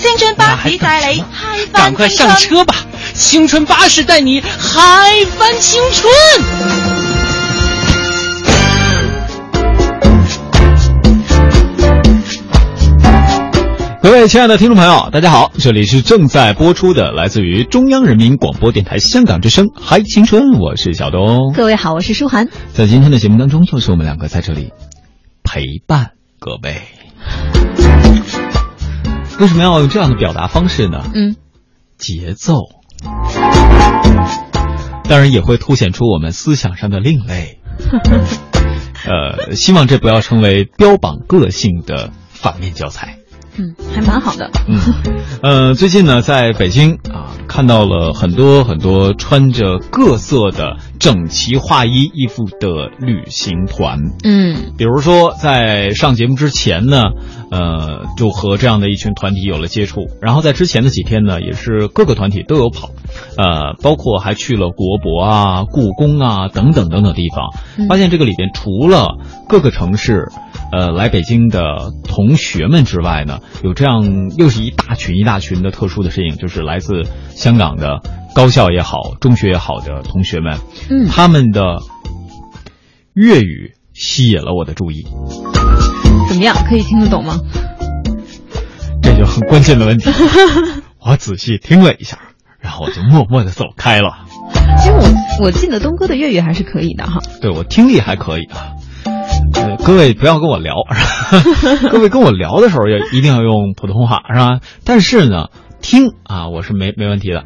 [0.00, 2.74] 青春巴士带你嗨翻赶快上车吧！
[3.12, 4.80] 青春巴士带你嗨
[5.36, 6.10] 翻青春。
[14.02, 21.52] 各位亲爱的听众朋友，大家好，这里是正在播出的，来自于中央人民广播电台香港之声《嗨青春》，我是小东。
[21.54, 22.48] 各位好，我是舒涵。
[22.72, 24.72] 在今天的节目当中，又是我们两个在这里
[25.44, 26.80] 陪伴各位。
[29.40, 31.02] 为什么要用这样的表达方式呢？
[31.14, 31.34] 嗯，
[31.96, 32.56] 节奏，
[35.04, 37.58] 当然也会凸显出我们思想上的另类。
[39.02, 43.19] 呃，希望这不要成为标榜个性的反面教材。
[43.60, 44.50] 嗯，还蛮好的。
[44.66, 44.78] 嗯，
[45.42, 53.98] 呃，最近呢，在北京啊，看到了很多很多穿着各色的整齐划一衣服的旅行团。
[54.24, 57.02] 嗯，比如说在上节目之前呢，
[57.50, 60.06] 呃，就和这样的一群团体有了接触。
[60.22, 62.88] 然后在之前的几天呢，也是各个团体都有跑，
[63.36, 67.50] 呃，包括还去了国博啊、故宫啊等等等等地方。
[67.90, 70.28] 发现这个里边除了各个城市。
[70.72, 78.00] 呃，来北京的同学们之外呢，有这样又是一大群一大群的特殊的身影，就是来自香港的
[78.34, 81.78] 高校也好、中学也好的同学们，嗯，他们的
[83.14, 85.04] 粤语吸引了我的注意。
[86.28, 86.56] 怎么样？
[86.68, 87.40] 可以听得懂吗？
[89.02, 90.08] 这就很关键的问题。
[91.04, 92.18] 我仔细听了一下，
[92.60, 94.26] 然后我就默默的走开了。
[94.78, 97.20] 其实我我记得东哥的粤语还是可以的哈。
[97.40, 98.76] 对我听力还可以啊。
[99.60, 100.74] 呃，各位不要跟我聊，
[101.92, 104.60] 各位跟我聊的时候要一定要用普通话，是吧？
[104.84, 105.48] 但是呢，
[105.82, 107.44] 听啊，我是没没问题的。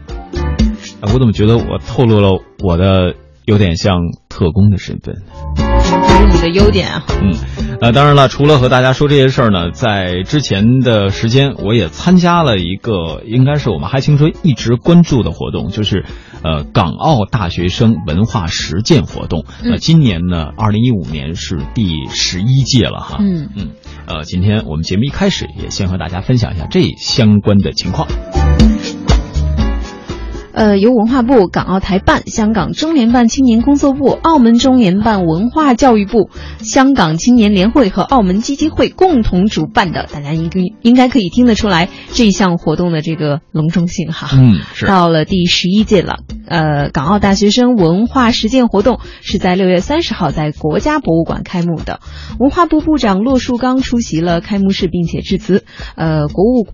[1.03, 3.15] 我怎么觉得我透露了我的
[3.47, 5.17] 有点像特工的身份？
[5.57, 7.05] 这是你的优点啊。
[7.23, 7.35] 嗯，
[7.81, 16.05] 呃，当然了，除了和大家说这些事儿呢，在之前的时间，我也参加了一个应该是我们嗨青春一直关注的活动，就是
[16.43, 19.45] 呃港澳大学生文化实践活动。
[19.63, 23.19] 呃，今年呢，二零一五年是第十一届了哈。
[23.21, 23.69] 嗯嗯，
[24.07, 28.09] 呃，今天我们节目一开始也先和大家分享一下这相关的情况。
[30.55, 44.29] 呃，由文化部、港澳台办、香港中联办青年工作部、澳门中联办文化教育部、香港青年联会和澳门基金会共同主办的，大家应该应该可以听得出来这一项活动的这个隆重性哈。
[44.33, 46.19] 嗯，是到了第十一届了。
[46.47, 51.99] 呃，港澳大学生文化实践活动是在六月三十号在国家博物馆开幕的，
[52.39, 55.65] 文化部部长骆树刚出席了开幕式，并且致辞。
[55.97, 56.69] 呃，国务。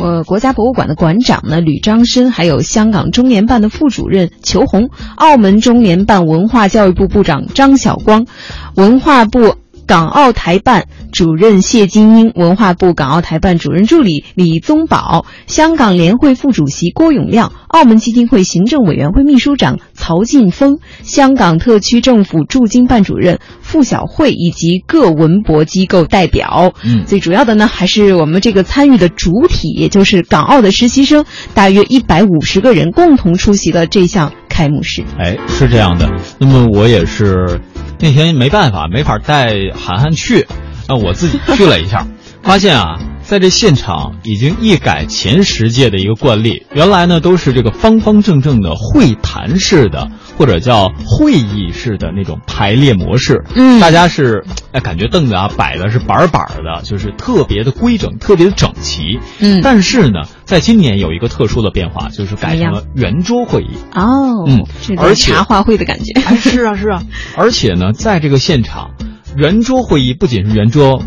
[0.00, 8.26] 呃，国家博物馆的馆长呢吕章申，还有香港中联办的副主任裘红，澳门中联办文化教育部部长张晓光，
[8.74, 9.54] 文化部
[9.86, 26.74] 港澳台办主任谢金英，文化部港澳台办主任助理李宗宝，香港联会副主席郭永亮，澳门基金会行政委员会秘书长曹劲峰，香港特区政府驻京办主任傅晓慧以及各文博机构代表。
[26.84, 35.02] 嗯，最主要的呢，还是我们这个参与的主体，也就是港澳的实习生，大约一百五十个人共同出席了这项开幕式。
[35.18, 36.12] 哎，是这样的。
[36.38, 37.62] 那么我也是
[37.98, 40.46] 那天没办法，没法带涵涵去，
[40.86, 42.06] 那我自己去了一下，
[42.44, 59.18] 发现啊，在这现场已经一改前十届的一个惯例，原来呢都是这个方方正正的会谈式的或者叫会议式的那种排列模式，嗯大家是哎感觉凳子啊摆的是板板的，就是特别的规整，特别的整齐。
[59.40, 63.70] 嗯但是呢，在今年有一个特殊的变化，就是改成了圆桌会议。
[63.94, 64.66] 哦，嗯
[64.98, 66.12] 而且茶话会的感觉。
[66.20, 67.02] 哎，是啊，是啊，
[67.36, 68.90] 而且呢，在这个现场，
[69.34, 71.02] 圆桌会议不仅是圆桌，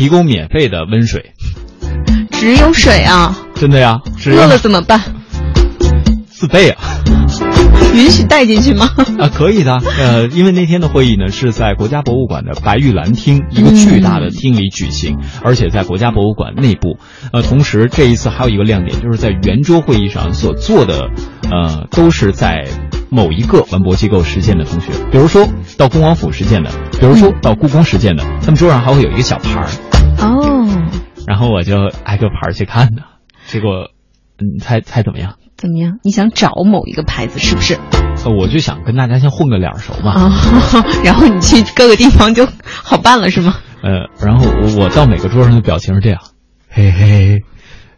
[0.00, 1.32] 提供免费的温水，
[2.30, 4.98] 只有水啊，真的呀，是饿了怎么办？
[6.30, 6.80] 自备啊
[7.94, 8.88] 允许带进去吗？
[9.18, 9.74] 啊，可以的。
[9.98, 16.96] 呃，因为那天的会议呢是在国家博物馆的白玉兰厅一个巨大的厅里举行，而且在国家博物馆内部。
[17.34, 21.10] 呃，同时这一次还有一个亮点，就是在圆桌会议上所做的，
[21.50, 22.66] 呃，都是在
[23.10, 29.68] 某一个文博机构实践的同学，比如说到恭王府实践的，比如说到故宫实践的，他们桌上还会有一个小牌儿。
[30.18, 30.66] 哦，
[31.26, 33.02] 然后我就挨个牌儿去看呢，
[33.46, 33.90] 结果
[34.38, 35.34] 你猜猜怎么样？
[35.56, 35.98] 怎么样？
[36.02, 37.78] 你想找某一个牌子是不是？
[38.22, 40.12] 呃我就想跟大家先混个脸熟嘛。
[40.12, 40.32] 啊，
[41.04, 43.54] 然后你去各个地方就好办了是吗？
[43.82, 46.20] 呃，然后我我到每个桌上的表情是这样，
[46.68, 47.38] 嘿嘿嘿，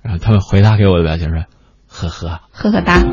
[0.03, 1.45] 然后他们回答给我的表情是，
[1.93, 2.41] 呵呵。
[2.53, 3.03] 呵呵哒。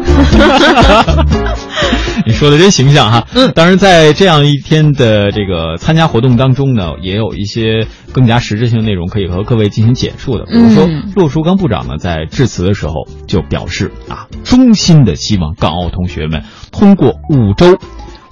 [2.26, 3.28] 你说的真形象哈。
[3.34, 10.46] 嗯，当然，在这样一天的这个参加活动当中呢，也有一些更加实质性的内容可以和各位进行简述的。
[10.46, 12.94] 比如说，嗯骆树刚部长呢在致辞的时候
[13.28, 17.78] 就表示啊，衷心的希望港澳同学们通过五周、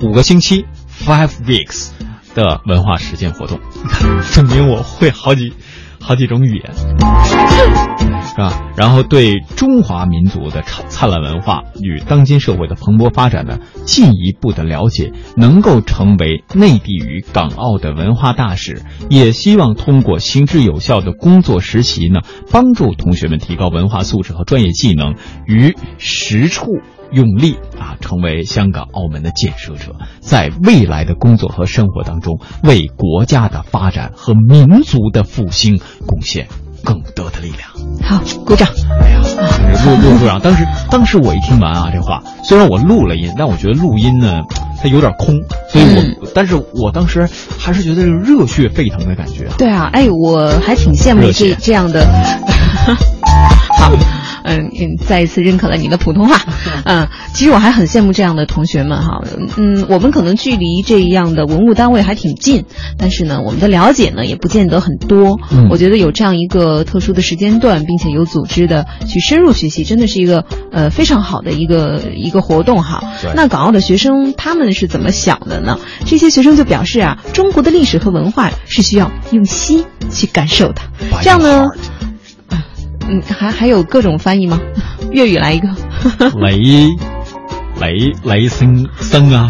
[0.01, 0.65] 五个星期
[1.05, 1.89] （five weeks）
[2.35, 3.59] 的文化实践活动，
[4.33, 5.53] 证明我会好几
[5.99, 6.71] 好几种语言。
[8.37, 8.71] 是吧？
[8.77, 18.83] 然后对中华民族的灿烂文化与当今社会的蓬勃发展呢，进一步的了解，能够成为内地与港澳的文化大使。
[19.09, 22.19] 也希望通过行之有效的工作实习呢，
[22.51, 25.15] 帮助同学们提高文化素质和专业技能，
[25.47, 26.67] 于实处
[27.11, 36.47] 用力啊，成为香港、澳门的建设者，在未来的工作和生活当中，为国家的发展和民族的复兴贡献
[36.87, 37.67] 更多的力量。
[38.01, 38.65] 好，鼓掌。
[39.01, 39.19] 哎呀，
[39.85, 44.41] 陆陆处长，当时当时我一听完啊，这话虽然我录了音，但我觉得录音呢
[44.81, 45.35] 它有点空，
[45.69, 47.27] 所以我，但是我当时
[47.59, 49.55] 还是觉得热血沸腾的感觉啊。
[49.57, 52.07] 对啊，哎，我还挺羡慕这这样的。
[53.77, 53.91] 好，
[54.47, 56.41] 嗯嗯，再一次认可了你的普通话。
[56.85, 59.21] 嗯，其实我还很羡慕这样的同学们哈。
[59.57, 62.65] 嗯，我们可能距离这样的文物单位还挺近，
[62.97, 65.39] 但是呢，我们的了解呢也不见得很多。
[65.51, 73.03] 嗯我觉得有这样一个特殊的时间段，并且有组织的去深入学习，真的是一个呃非常好的一个一个活动哈。
[73.35, 75.77] 那港澳的学生他们是怎么想的呢？
[76.05, 80.81] 这些学生就表示啊，中国的历史和文化是需要用心去感受的。
[81.21, 81.65] 这样呢，
[83.07, 84.59] 嗯，还还有各种翻译吗？
[85.11, 85.67] 粤语来一个。
[86.41, 86.59] 雷
[87.79, 89.49] 雷雷森森啊，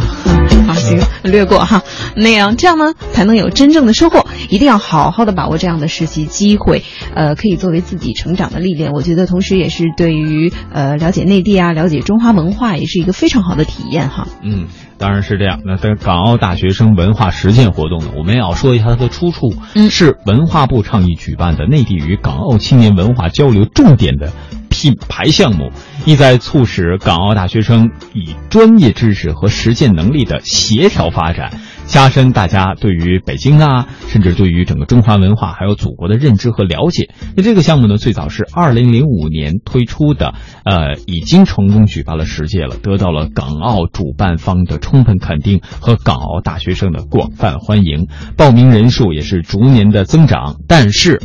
[0.68, 1.82] 好，行，略过哈。
[2.16, 4.26] 那样这样呢，才能有真正的收获。
[4.50, 6.84] 一定要好好的把握这样的实习机会，
[7.14, 8.92] 呃，可以作为自己成长的历练。
[8.92, 14.28] 我觉得，同时也是对于呃了解内地啊、了解中华文化，也是一个非常好的体验哈。
[14.44, 15.62] 嗯，当然是这样。
[15.66, 24.32] 那在港澳大学生文化实践活动呢，我们也要说一下它的出处，嗯是文化部倡议举办的内地与港澳青年文化交流重点的
[24.78, 25.72] 品牌项目，
[26.06, 37.10] 意在促使港澳大学生以专业知识和实践能力的协调发展，加深大家对于北京啊，甚至对于整个中华文化还有祖国的认知和了解。
[37.36, 48.08] 那这个项目呢，最早是二零零五年推出的，呃，已经成功举办了十届了，得到了港澳主办方的充分肯定和港澳大学生的广泛欢迎，
[48.38, 50.58] 报名人数也是逐年的增长。
[50.68, 51.20] 但是，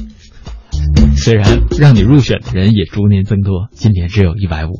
[1.16, 4.78] 虽然让你入选的人也逐年增多，今年只有一百五。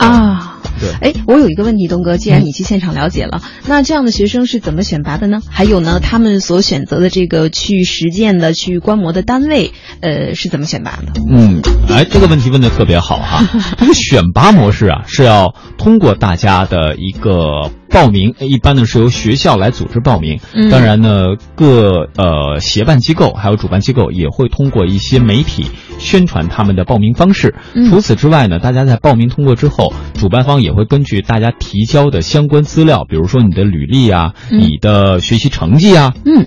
[0.00, 0.56] 啊。
[0.80, 5.42] 对哎，我有一个问题，东哥，既然你去现场了解了，那这样的学生是怎么选拔的呢？
[5.50, 11.20] 还有呢，他们所选择的这个去实践的、去观摩的单位，呃，是怎么选拔的？
[11.30, 11.60] 嗯，
[11.90, 13.44] 哎，这个问题问的特别好哈。
[13.76, 20.40] 这个选拔模式啊，是要通过大家的一个报名，一般呢是由学校来组织报名。
[20.54, 25.66] 嗯当然呢，各呃协办机构还有主办机构也会通过一些媒体
[25.98, 27.54] 宣传他们的报名方式。
[27.74, 36.46] 嗯除此之外呢，大家在报名通过之后，主办方也会根据大家提交的相关资料，比如说你的履历啊、嗯你的学习成绩啊，嗯，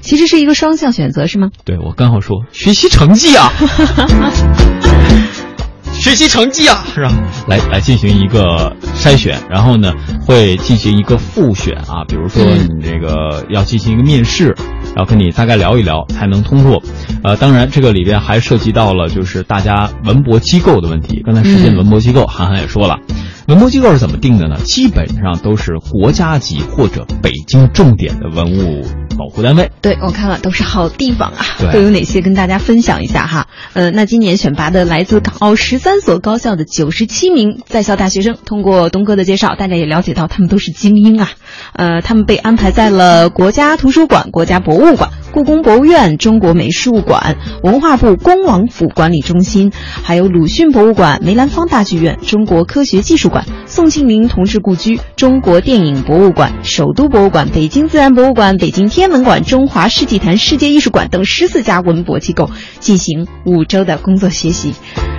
[0.00, 1.50] 其实是一个双向选择，是吗？
[1.64, 3.50] 对我刚好说学习成绩啊，
[6.04, 7.10] 学习成绩啊，是吧？
[7.48, 14.54] 来来进行一个筛选，然后呢会进行一个复选啊，比如说嗯你这个要进行一个面试，
[14.94, 16.82] 然后跟你大概聊一聊才能通过。
[17.22, 21.22] 呃，当然这个里边还涉及到了就是大家文博机构的问题。
[21.24, 22.98] 刚才实践文博机构，韩寒也说了。
[23.46, 24.56] 文博机构是怎么定的呢？
[24.64, 28.82] 基本上都是国家级或者北京重点的文物
[29.18, 29.70] 保护单位。
[29.82, 33.46] 对，我看了都是好地方啊，对都有哪些跟大家分享一下哈。
[33.74, 41.30] 呃，那今年选拔的来自港澳十三所高校的九十七名在校大学生，通过东哥的介绍，大家也了解到他们都是精英啊。
[41.74, 49.70] 呃，他们被安排在了国家图书馆、国家博物馆、故宫博物院、中国美术馆、文化部恭王府管理中心，
[50.02, 62.48] 还有鲁迅博物馆、梅兰芳大剧院、中国科学技术馆、宋庆龄同志故居、中国电影博物馆、首都博物馆、北京自然博物馆、北京天文馆、中华世纪坛世界艺术馆等十四家文博机构
[62.78, 64.72] 进行五周的工作学习。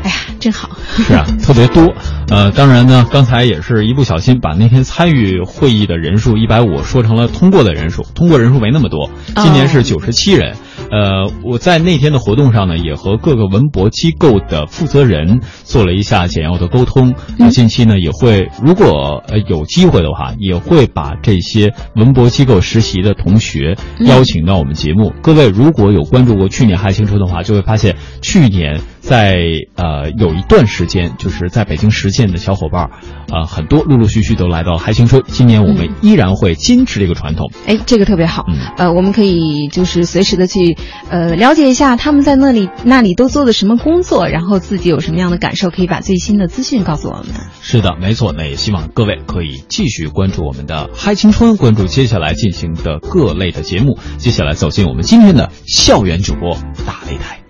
[0.03, 0.69] 哎呀，真好！
[0.95, 1.93] 是啊，特别多。
[2.29, 9.09] 呃，当然呢，刚才也是一不小心把那天参与会议的人数一百五说成了通过的人数，通过人数没那么多。
[9.35, 10.55] 今年是九十七人。
[10.91, 17.13] 呃，我在那天的活动上呢，也和各个文博机构的负责人做了一下简要的沟通。
[17.37, 25.13] 那近期呢，也会如果呃有机会的话，也会把这些文博机构实习的同学邀请到我们节目。
[25.21, 29.37] 各位如果有关注过去年嗨青春的话，就会发现去年在
[29.75, 32.89] 呃有一段时间，就是在北京实践的小伙伴，
[33.31, 35.21] 呃很多陆陆续续都来到嗨青春。
[35.27, 37.51] 今年我们依然会坚持这个传统。
[37.67, 38.45] 哎，这个特别好。
[38.47, 40.75] 嗯呃，我们可以就是随时的去
[41.09, 47.27] 呃了解一下他们在那里那里都做的什么工作，然后自己有什么样的感受，可以把最新的资讯告诉我们。
[47.61, 48.33] 是的，没错。
[48.35, 53.99] 那也希望各位可以继续关注我们的嗨青春，关注接下来进行的各类的节目。
[54.17, 56.55] 接下来走进我们今天的校园主播
[56.87, 57.44] 大擂台。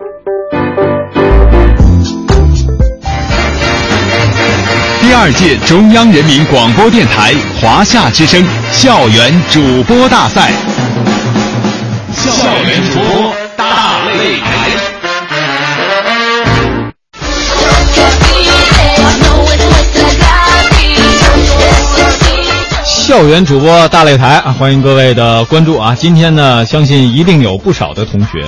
[5.18, 10.52] 二届中央人民广播电台华夏之声校园主播大赛，
[12.12, 14.68] 校园主播大擂台。
[22.84, 25.96] 校园主播大擂台啊，欢迎各位的关注啊！
[25.98, 28.44] 今天呢，相信一定有不少的同学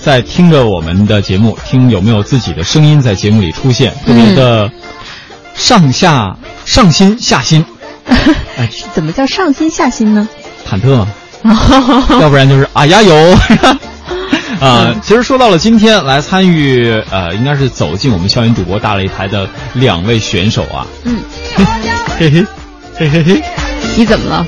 [0.00, 4.68] 在听着我们的节目，听有没有自己的声音在节目里出现，特别的
[5.62, 7.64] 上下上心下心，
[8.58, 10.28] 哎，怎么叫上心下心呢？
[10.68, 11.08] 忐忑嘛，
[12.20, 13.14] 要不然就是啊呀有。
[14.60, 21.20] 啊，其实说到了今天来参与，呃，应该是走进我们校园主播大擂台的两位选手啊，嗯，
[22.18, 22.46] 嘿嘿，
[22.96, 23.42] 嘿嘿嘿，
[23.96, 24.44] 你怎么了？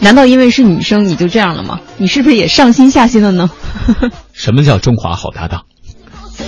[0.00, 1.80] 难道因为是女生你就这样了吗？
[1.96, 3.50] 你是不是也上心下心了呢？
[4.34, 5.62] 什么叫中华好搭档？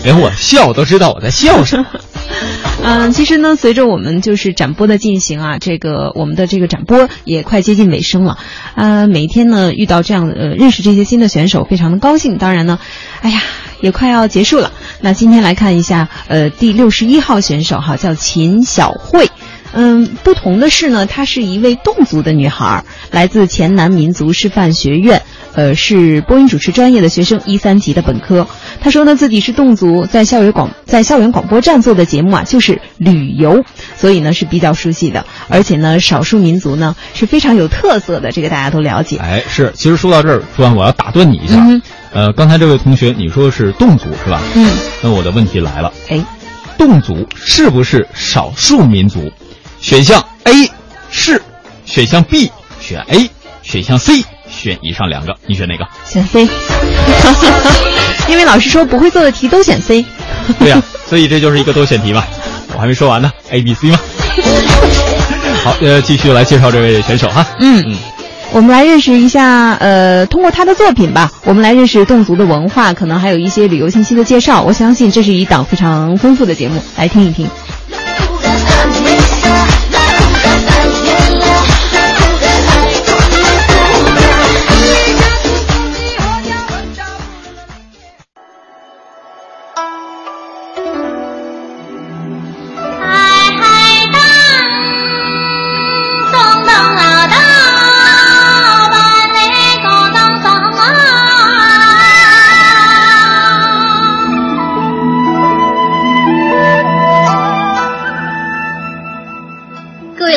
[0.03, 1.87] 连我笑都知道我在笑什么。
[2.83, 8.39] 嗯，其实呢，随着我们就是展播的进行啊，这个我们的这个展播也快接近尾声了。
[8.75, 12.39] 呃，每天呢遇到这样呃认识这些新的选手，非常的高兴。
[12.39, 12.79] 当然呢，
[13.21, 13.43] 哎呀，
[13.81, 14.73] 也快要结束了。
[15.03, 19.31] 那今天来看一下，呃，第六十一号选手哈，叫秦小慧。
[19.73, 25.23] 嗯，不同的是呢，她是一位侗族的女孩，来自黔南民族师范学院，
[25.55, 28.47] 呃，是播音主持专业的学生，一三级的本科。
[28.81, 33.65] 他说呢，自己是侗族，在校园广在校园广播站做的节目啊，就是旅游，
[33.97, 35.27] 所以呢是比较熟悉的。
[35.49, 39.17] 而且呢，少数民族呢是非常有特色的，这个大家都了解。
[39.19, 41.57] 哎，是，其实说到这儿，朱安，我要打断你一下。
[41.57, 44.43] 嗯呃，刚才这位同学你说是侗族是吧？
[44.57, 44.69] 嗯，
[45.01, 46.21] 那我的问题来了，哎，
[46.77, 49.31] 侗族是不是少数民族？
[49.81, 50.69] 选项 A
[51.11, 51.41] 是，
[51.85, 52.51] 选项 B
[52.91, 53.31] 选 A，
[53.63, 55.87] 选项 C 选以上两个，你选哪个？
[56.05, 56.49] 选 C，
[58.29, 60.05] 因为老师说不会做的题都选 C。
[60.59, 62.25] 对呀、所以这就是一个多选题嘛。
[62.75, 63.99] 我还没说完呢，A、B、C 嘛。
[65.63, 67.47] 好，呃，继续来介绍这位选手哈。
[67.61, 67.97] 嗯嗯，
[68.51, 74.63] 我们来认识一下，呃，通过他的作品吧，我们来认识侗族的文化，可能还有一些旅游信息的介绍。
[74.63, 77.49] 我相信这是一档非常丰富的节目，来听一听。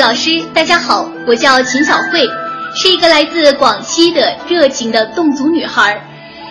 [0.03, 2.27] 老师，大家好，我叫秦小慧，
[2.75, 6.05] 是一个来自广西的热情的侗族女孩，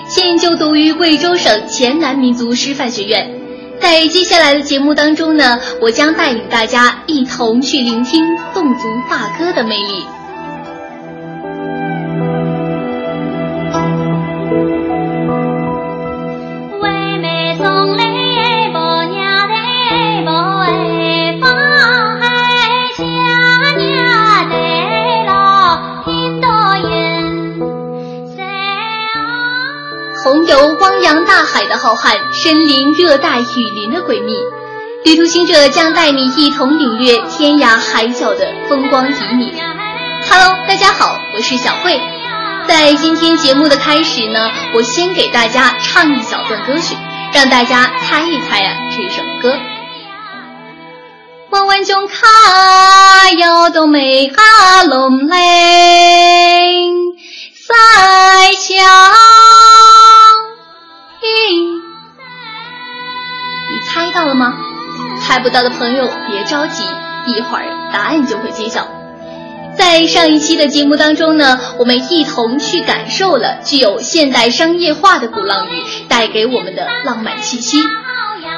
[0.08, 3.30] 现就读于贵州省黔南民族师范学院。
[3.78, 10.02] 在接下来的节目当中呢，我将带领大家一同去聆听侗族大歌的魅力。
[30.42, 30.46] 啊？
[30.46, 33.44] 同游汪洋大海的浩瀚，身临热带雨
[33.74, 34.34] 林的诡秘，
[35.04, 39.52] 旅途行者将带你一同领略天涯海角的风光旖旎。
[40.28, 42.00] Hello，大家好，我是小慧。
[42.66, 46.96] 在今天节目的开始呢，我先给大家唱一小段歌曲，
[47.32, 49.56] 让大家猜一猜啊这首歌。
[51.50, 55.36] 弯弯中卡有多美哈龙嘞，
[57.54, 57.74] 塞
[58.54, 59.71] 小雨。
[63.70, 64.54] 你猜到了吗？
[65.20, 66.84] 猜不到的朋友别着急，
[67.26, 68.88] 一会儿答案就会揭晓。
[69.76, 77.78] 在上一期的节目当中呢，我们一同去感受了具有现代商业化的鼓浪屿带给我们的浪漫气息。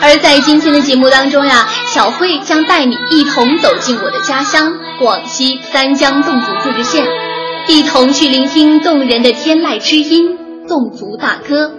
[0.00, 7.06] 而在今天的节目当中呀，小慧将带你一同走进我的家乡广西三江侗族自治县，
[7.68, 10.36] 一同去聆听动人的天籁之音——
[10.66, 11.70] 侗族大歌。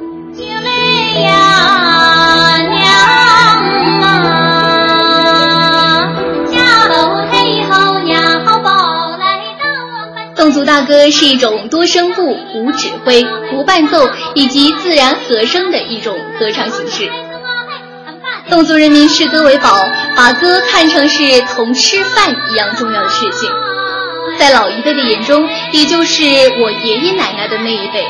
[10.36, 17.10] 侗族大歌是一种多声部、无指挥、无伴奏以及自然和声的一种歌唱形式。
[18.50, 19.84] 侗族人民视歌为宝，
[20.16, 23.50] 把歌看成是同吃饭一样重要的事情。
[24.38, 26.24] 在老一辈的眼中，也就是
[26.62, 28.04] 我爷爷奶奶的那一辈，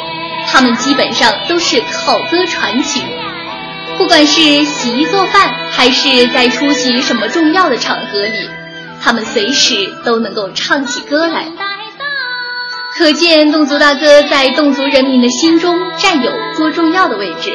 [0.55, 3.03] 他们基本上都是靠歌传情。
[3.97, 8.50] 不管是洗衣做饭，还是在出席什么重要的场合里，
[9.01, 11.47] 他们随时都能够唱起歌来。
[12.97, 17.51] 可见侗族大歌在侗族人民的心中占有多重要的位置。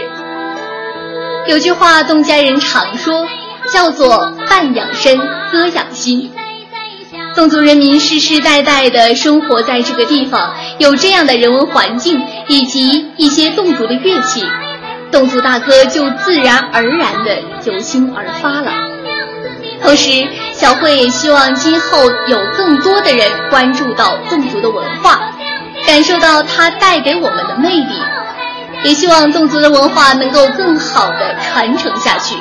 [1.46, 3.26] 有句话，侗家人常说，
[3.72, 5.16] 叫做“饭养身，
[5.50, 6.30] 歌养心”。
[7.36, 14.44] 侗族人民世世代代的生活在这个地方，有这样的人文环境以及一些侗族的乐器，
[15.12, 18.72] 侗族大歌就自然而然的由心而发了。
[19.82, 25.32] 同时，小慧也希望今后有更多的人关注到侗族的文化，
[25.86, 28.02] 感受到它带给我们的魅力。
[28.82, 32.34] 也希望侗族的文化能够更好的传承下去。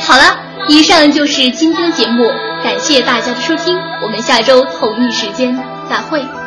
[0.00, 2.24] 好了，以上就是今天的节目，
[2.62, 5.56] 感谢大家的收听，我们下周同一时间
[5.88, 6.37] 再会。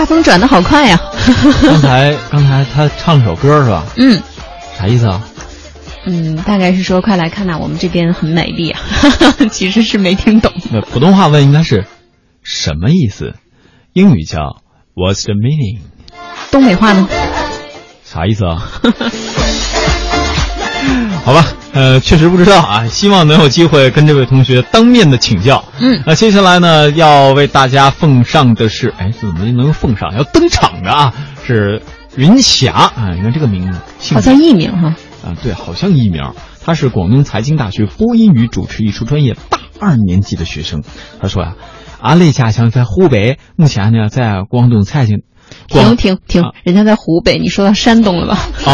[0.00, 0.98] 画风转的好快呀！
[1.62, 3.84] 刚才刚才他唱了首歌是吧？
[3.98, 4.22] 嗯
[4.78, 5.22] 啥意思啊？
[6.06, 8.80] 嗯，大概是说快来看呐，我们这边很美丽啊。
[9.52, 10.50] 其实是没听懂。
[10.72, 11.84] 那普通话问应该是
[12.42, 13.34] 什么意思？
[13.92, 14.62] 英语叫
[14.94, 15.80] What's the meaning？
[16.50, 17.06] 东北话呢？
[18.02, 18.56] 啥意思啊？
[21.26, 25.64] 好吧，呃，确实不知道啊，希望能有机会跟这位同学当面的请教。
[25.80, 30.12] 嗯，那接下来呢，要为大家奉上的是，哎，怎么能奉上？
[30.16, 31.14] 要登场的啊，
[31.46, 31.82] 是
[32.16, 34.94] 云霞啊，你看这个名字，姓好像艺名哈。
[35.24, 36.32] 啊，对，好像艺名。
[36.62, 40.82] 他是广东财经大学播音与主持艺术专业大二年级的学生。
[41.20, 41.54] 他说呀、
[42.00, 45.22] 阿磊家乡在湖北，目前呢在广东财经。
[45.68, 48.38] 广停停停啊，人家在湖北，你说到山东了吧？
[48.66, 48.72] 啊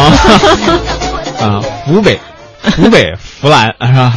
[1.41, 2.19] 啊，湖北，
[2.75, 4.13] 湖北湖南是吧？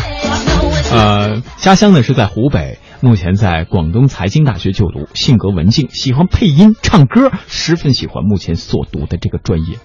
[0.93, 9.79] 呃，家乡呢是在湖北，目前在广东财经大学就读，性格文静，喜欢配音、唱歌，十分喜欢目前所读的这个专业。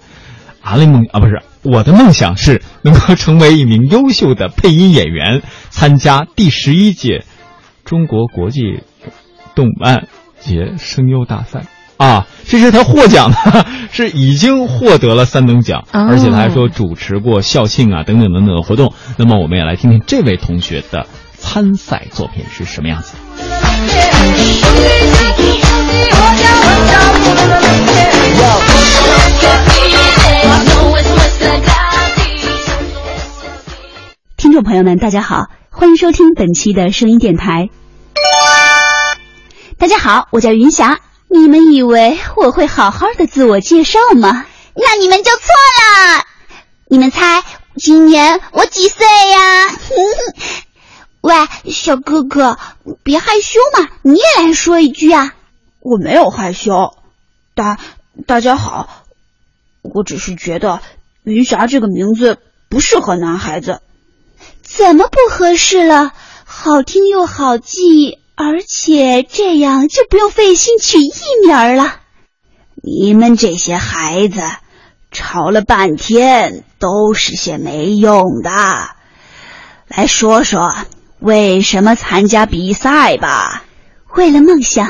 [0.62, 7.24] 阿雷梦啊，不是我的梦想是能够成为一名优秀的配音演员，参加第十一届
[7.84, 8.82] 中国国际
[9.54, 10.08] 动漫
[10.40, 11.66] 节声优大赛。
[11.96, 18.92] 啊，这是他获奖的，是已经获得了三等奖，哦而且他还说主持过校庆啊等等等等的活动。
[19.16, 21.06] 那么我们也来听听这位同学的
[21.38, 23.14] 参赛作品是什么样子。
[34.36, 37.70] 听众朋友们，大家好，欢迎收听本期的声音电台。
[39.78, 41.00] 大家好，我叫云霞。
[41.28, 44.46] 你们以为我会好好的自我介绍吗？
[44.74, 46.24] 那你们就错了。
[46.88, 47.42] 你们猜
[47.76, 49.70] 今年我几岁呀？
[51.22, 51.34] 喂，
[51.72, 52.58] 小哥哥，
[53.02, 55.34] 别害羞嘛，你也来说一句啊。
[55.80, 56.96] 我没有害羞，
[57.54, 57.78] 大
[58.26, 59.04] 大家好，
[59.82, 60.80] 我只是觉得
[61.24, 63.80] 云霞这个名字不适合男孩子。
[64.62, 66.12] 怎么不合适了？
[66.44, 71.12] 好听又好记，而且这样就不用费心取艺
[71.44, 72.00] 名儿了。
[72.82, 74.40] 你们这些孩子，
[75.10, 78.50] 吵了半天都是些没用的。
[79.88, 80.74] 来说说
[81.18, 83.64] 为什么参加比赛吧？
[84.14, 84.86] 为了梦想。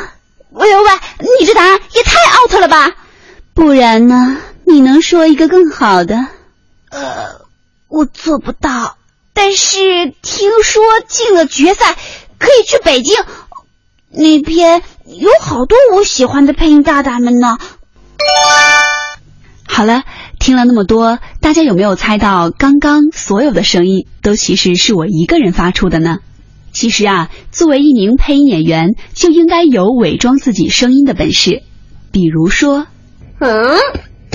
[0.50, 0.90] 喂喂喂，
[1.38, 2.94] 你这答案也太 out 了吧！
[3.54, 4.38] 不然呢？
[4.64, 6.16] 你能说一个更好的？
[6.90, 7.42] 呃，
[7.88, 8.96] 我做不到。
[9.35, 9.76] 但是
[10.22, 11.94] 听说进了决赛
[12.38, 13.16] 可以去北京，
[14.11, 17.59] 那边有好多我喜欢的配音大大们呢。
[19.68, 20.05] 好了，
[20.38, 26.18] 听了那么多，大家有没有猜到刚刚所有的声音都其实是我一个人发出的呢？
[26.72, 31.62] 其实啊，作为一名配音演员，就应该有伪装自己声音的本事。
[32.12, 32.87] 比如说，
[33.40, 33.77] 嗯，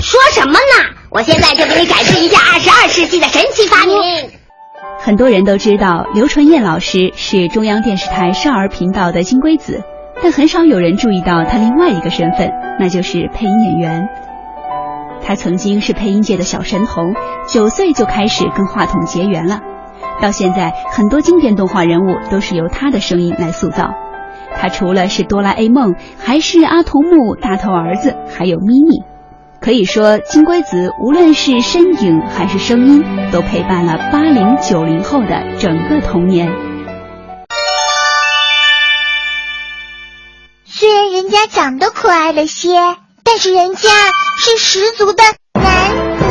[0.02, 0.94] 说什么呢？
[1.10, 3.96] 我现在就给你展示一下二十二世纪的神奇发明。
[5.04, 9.82] 很多人都知道刘纯燕老师是中央电视台少儿频道的金龟子，
[10.22, 14.08] 但很少有人注意到她另外一个身份，那就是配音演员。
[15.20, 17.16] 她曾经是配音界的小神童，
[17.48, 19.58] 九岁就开始跟话筒结缘了。
[20.20, 23.94] 到现在，很多经典动画人物都是由她的声音来塑造。
[24.54, 29.02] 她除了是哆啦 A 梦，还是阿童木大头儿子，还有咪咪。
[29.62, 36.52] 可以说，金龟子无论是身影还是声音，都陪伴了八零九零后的整个童年。
[40.66, 42.70] 虽然人家长得可爱了些，
[43.22, 43.88] 但是人家
[44.36, 45.22] 是十足的
[45.54, 46.24] 男子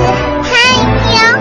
[0.43, 0.53] 汉
[1.13, 1.39] 呀！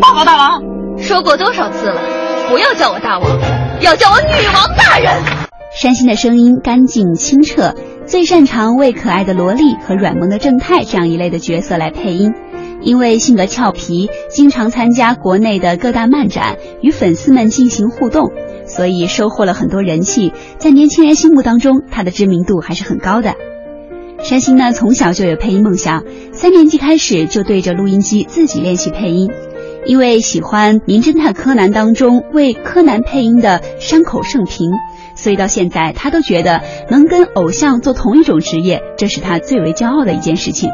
[0.00, 0.62] 报告大王，
[0.98, 2.00] 说过多少次了，
[2.48, 3.28] 不要叫我大王，
[3.80, 5.10] 要叫我女王大人。
[5.74, 7.74] 山新的声音干净清澈，
[8.06, 12.34] 最擅长为可爱的萝莉和软萌的正太这样一类的角色来配音。
[12.82, 18.30] 因为性格俏皮，经常参加国内的各大漫展，与粉丝们进行互动，
[18.66, 20.32] 所以收获了很多人气。
[20.58, 23.34] 在年轻人心目当中，他的知名度还是很高的。
[24.22, 29.30] 山新呢，从小就有配音梦想，三年级开始就对着录音机自己练习配音。
[29.86, 34.70] 因为喜欢《名侦探柯南》当中为柯南配音的山口胜平，
[35.14, 40.70] 所以到现在他都觉得能跟偶像做同一种职业，这是他最为骄傲的一件事情。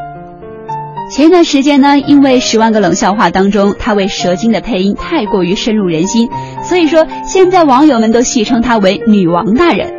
[1.09, 6.29] 前一段时间呢，因为《十万个冷笑话》当中他为蛇精的配音太过于深入人心，
[6.65, 9.95] 所以说现在网友们都戏称他为“女王大人”。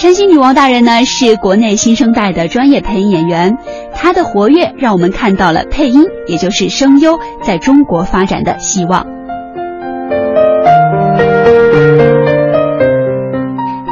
[0.00, 3.58] 山西女王大人呢，是国内新生代的专业配音演员，
[3.92, 9.06] 她的活跃让我们看到了配音，也就是声优在中国发展的希望。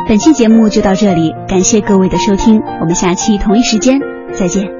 [0.09, 4.01] 本期节目就到这里，感谢各位的收听，我们下期同一时间
[4.33, 4.78] 再见。